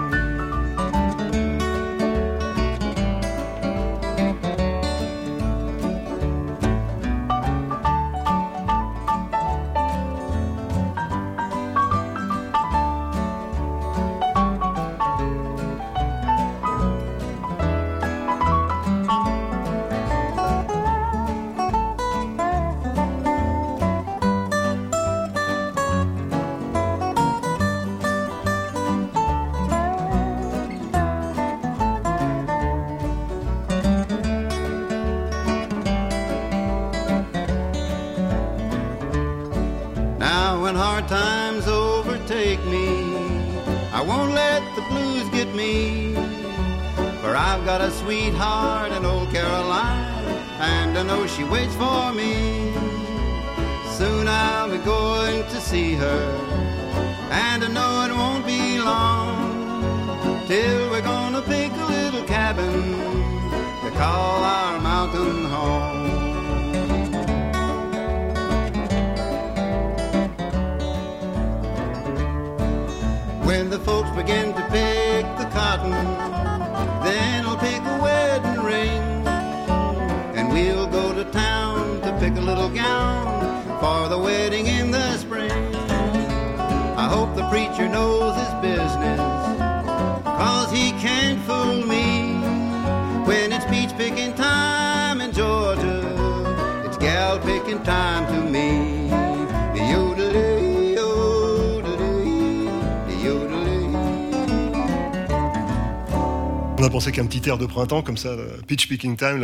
I've 47.56 47.64
got 47.64 47.80
a 47.80 47.90
sweetheart 47.90 48.92
in 48.92 49.06
old 49.06 49.30
Caroline, 49.30 50.24
and 50.60 50.98
I 50.98 51.02
know 51.02 51.26
she 51.26 51.42
waits 51.42 51.74
for 51.74 52.12
me. 52.12 52.70
Soon 53.96 54.28
I'll 54.28 54.70
be 54.70 54.76
going 54.84 55.42
to 55.42 55.60
see 55.62 55.94
her, 55.94 56.20
and 57.30 57.64
I 57.64 57.68
know 57.68 58.02
it 58.04 58.12
won't 58.12 58.44
be 58.44 58.78
long 58.78 60.46
till 60.46 60.90
we're 60.90 61.00
gonna 61.00 61.40
pick 61.40 61.72
a 61.72 61.86
little 61.86 62.24
cabin 62.24 62.92
to 63.84 63.90
call 63.96 64.44
our 64.44 64.78
mountain 64.78 65.44
home. 65.46 66.10
When 73.46 73.70
the 73.70 73.78
folks 73.78 74.10
begin 74.10 74.52
to 74.52 74.62
pick 74.68 75.24
the 75.38 75.48
cotton, 75.54 76.25
then 77.16 77.46
I'll 77.46 77.60
pick 77.68 77.82
a 77.94 77.96
wedding 78.06 78.60
ring. 78.72 79.02
And 80.36 80.52
we'll 80.52 80.88
go 80.98 81.14
to 81.14 81.24
town 81.30 82.00
to 82.02 82.10
pick 82.20 82.34
a 82.36 82.44
little 82.50 82.68
gown 82.68 83.24
for 83.82 84.08
the 84.08 84.18
wedding 84.18 84.66
in 84.66 84.90
the 84.90 85.08
spring. 85.16 85.74
I 87.04 87.06
hope 87.14 87.30
the 87.40 87.46
preacher 87.48 87.88
knows 87.96 88.34
his 88.42 88.52
business, 88.68 89.20
cause 90.40 90.70
he 90.78 90.86
can't 91.04 91.40
fool 91.46 91.78
me. 91.94 92.06
When 93.28 93.46
it's 93.56 93.66
peach 93.72 93.92
picking 94.02 94.34
time 94.34 95.20
in 95.20 95.32
Georgia, 95.32 95.98
it's 96.86 96.98
gal 96.98 97.38
picking 97.50 97.82
time 97.82 98.24
to 98.32 98.40
me. 98.56 98.65
A 106.86 106.90
pensé 106.90 107.12
qu'un 107.12 107.26
petit 107.26 107.48
air 107.48 107.58
de 107.58 107.66
printemps 107.66 108.02
comme 108.02 108.16
ça, 108.16 108.34
le 108.36 108.62
Pitch 108.66 108.88
Picking 108.88 109.16
Time, 109.16 109.40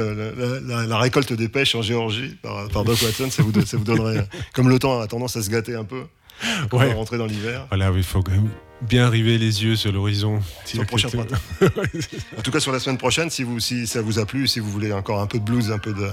la, 0.66 0.86
la 0.86 0.98
récolte 0.98 1.32
des 1.32 1.48
pêches 1.48 1.74
en 1.74 1.82
Géorgie 1.82 2.36
par, 2.42 2.68
par 2.68 2.84
Doc 2.84 3.00
Watson, 3.02 3.30
ça 3.30 3.42
vous, 3.42 3.52
don- 3.52 3.66
ça 3.66 3.76
vous 3.76 3.84
donnerait, 3.84 4.26
comme 4.54 4.68
le 4.68 4.78
temps 4.78 5.00
a 5.00 5.06
tendance 5.06 5.36
à 5.36 5.42
se 5.42 5.50
gâter 5.50 5.74
un 5.74 5.84
peu, 5.84 6.02
quand 6.70 6.76
on 6.78 6.80
Ouais. 6.80 6.88
va 6.88 6.94
rentrer 6.94 7.18
dans 7.18 7.26
l'hiver. 7.26 7.66
Voilà, 7.68 7.90
il 7.94 8.02
faut 8.02 8.22
quand 8.22 8.32
même 8.32 8.48
bien 8.82 9.08
river 9.08 9.38
les 9.38 9.64
yeux 9.64 9.76
sur 9.76 9.92
l'horizon. 9.92 10.40
Sur 10.64 10.80
le 10.80 10.86
prochain 10.86 11.08
printemps. 11.08 11.36
En 12.36 12.42
tout 12.42 12.50
cas, 12.50 12.60
sur 12.60 12.72
la 12.72 12.78
semaine 12.78 12.98
prochaine, 12.98 13.30
si, 13.30 13.42
vous, 13.42 13.60
si 13.60 13.86
ça 13.86 14.02
vous 14.02 14.18
a 14.18 14.26
plu, 14.26 14.46
si 14.46 14.60
vous 14.60 14.70
voulez 14.70 14.92
encore 14.92 15.20
un 15.20 15.26
peu 15.26 15.38
de 15.38 15.44
blues, 15.44 15.70
un 15.70 15.78
peu 15.78 15.92
de, 15.92 16.08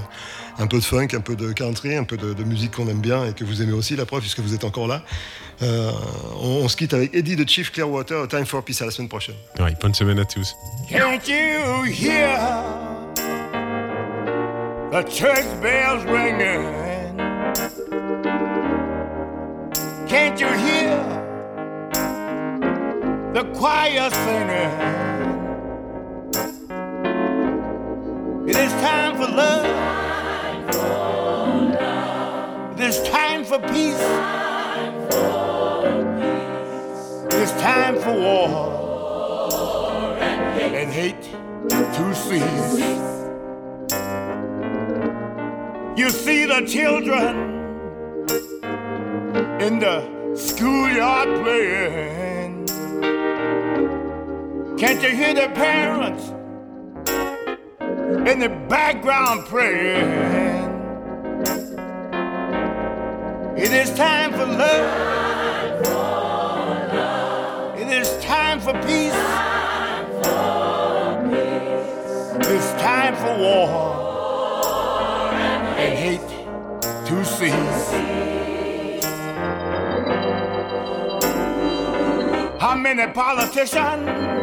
un 0.58 0.68
peu 0.68 0.78
de 0.78 0.84
funk, 0.84 1.10
un 1.14 1.22
peu 1.22 1.36
de 1.36 1.52
country, 1.52 1.96
un 1.96 2.04
peu 2.04 2.18
de, 2.18 2.34
de 2.34 2.44
musique 2.44 2.72
qu'on 2.72 2.88
aime 2.88 3.02
bien 3.02 3.26
et 3.26 3.34
que 3.34 3.44
vous 3.44 3.62
aimez 3.62 3.74
aussi, 3.74 3.96
la 3.96 4.06
preuve, 4.06 4.22
puisque 4.22 4.40
vous 4.40 4.54
êtes 4.54 4.64
encore 4.64 4.88
là, 4.88 5.04
euh, 5.62 5.92
on, 6.42 6.62
on 6.64 6.68
se 6.68 6.78
quitte 6.78 6.94
avec 6.94 7.14
Eddie 7.14 7.36
de 7.36 7.48
Chief 7.48 7.72
Clearwater, 7.72 8.28
Time 8.28 8.46
for 8.46 8.64
Peace 8.64 8.82
à 8.82 8.86
la 8.86 8.92
semaine 8.92 9.10
prochaine. 9.10 9.36
Bonne 9.82 9.94
semaine 9.94 10.20
à 10.20 10.26
tous. 10.26 10.56
Can't 10.90 11.28
you 11.28 11.84
hear 11.86 12.38
the 14.92 15.04
church 15.10 15.46
bells 15.62 16.06
ringing? 16.06 16.64
Can't 20.08 20.40
you 20.40 20.48
hear 20.48 21.19
the 23.34 23.44
choir 23.56 24.10
singing? 24.10 24.72
It 28.50 28.56
is 28.56 28.72
time 28.82 29.16
for 29.18 29.28
love. 29.28 29.66
It 32.74 32.84
is 32.84 33.10
time 33.10 33.46
for 33.46 33.60
peace. 33.60 34.02
It 37.26 37.34
is 37.34 37.52
time 37.62 38.00
for 38.00 38.14
war 38.14 38.80
and 40.18 40.92
hate 40.92 41.22
to 41.70 42.16
cease. 42.16 42.80
You 45.96 46.10
see 46.10 46.46
the 46.46 46.66
children 46.66 47.36
in 49.62 49.80
the 49.80 50.36
schoolyard 50.36 51.44
playing. 51.44 52.39
Can't 54.80 55.04
you 55.04 55.10
hear 55.10 55.34
the 55.34 55.50
parents 55.56 56.30
in 58.32 58.40
the 58.40 58.48
background 58.70 59.46
praying? 59.46 60.08
It 63.58 63.74
is 63.74 63.94
time 63.94 64.32
for 64.32 64.46
love. 64.46 64.88
It 67.78 67.90
is 67.90 68.24
time 68.24 68.62
for 68.62 68.72
peace. 68.72 69.14
It's 72.48 72.72
time 72.82 73.18
for 73.18 73.38
war 73.38 73.68
and 75.34 75.98
hate 75.98 76.30
to 77.06 77.26
cease. 77.26 77.92
How 82.62 82.76
many 82.78 83.12
politicians 83.12 84.39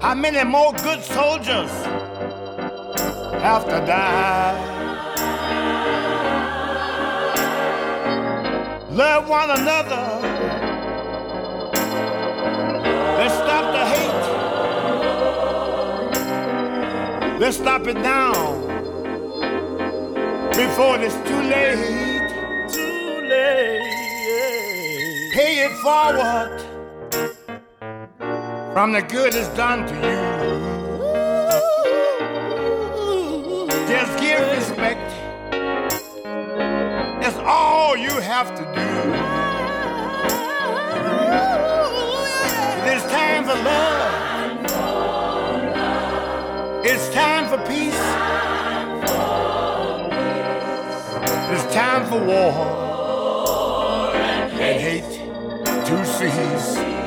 How 0.00 0.14
many 0.16 0.42
more 0.44 0.72
good 0.72 1.02
soldiers 1.02 1.70
have 3.42 3.64
to 3.66 3.84
die? 3.86 4.56
Love 8.90 9.28
one 9.28 9.50
another. 9.50 10.20
Let's 13.18 13.34
stop 13.34 13.72
the 13.74 13.84
hate. 13.92 14.24
Let's 17.38 17.58
stop 17.58 17.86
it 17.86 17.98
now 17.98 18.32
before 20.56 20.98
it's 20.98 21.14
too 21.28 21.42
late. 21.42 22.07
pay 25.38 25.54
it 25.66 25.74
forward 25.84 26.60
from 28.72 28.90
the 28.90 29.02
good 29.02 29.32
that's 29.32 29.48
done 29.56 29.86
to 29.86 29.94
you. 29.94 30.18
Just 33.86 34.18
give 34.18 34.40
respect. 34.58 35.08
That's 37.22 37.38
all 37.46 37.96
you 37.96 38.10
have 38.20 38.52
to 38.56 38.64
do. 38.78 38.88
It's 42.90 43.04
time 43.12 43.44
for 43.44 43.58
love. 43.68 44.10
It's 46.84 47.08
time 47.10 47.46
for 47.48 47.58
peace. 47.68 48.02
It's 51.52 51.66
time 51.72 52.06
for 52.08 52.18
war 52.24 52.52
and 54.14 54.80
hate 54.80 55.17
to 55.88 56.04
cease. 56.04 56.97